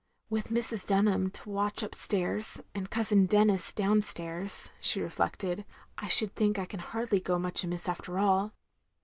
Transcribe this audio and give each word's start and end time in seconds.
"With 0.31 0.47
Mrs. 0.47 0.83
Dtmham 0.87 1.13
on 1.13 1.23
the 1.25 1.39
watch 1.45 1.83
upstairs, 1.83 2.59
and 2.73 2.89
Cousin 2.89 3.27
Denis 3.27 3.71
downstairs," 3.71 4.71
she 4.81 4.99
reflected," 4.99 5.63
I 5.99 6.07
should 6.07 6.33
think 6.35 6.57
I 6.57 6.65
can 6.65 6.79
hardly 6.79 7.19
go 7.19 7.37
much 7.37 7.63
amiss 7.63 7.87
after 7.87 8.17
all. 8.17 8.51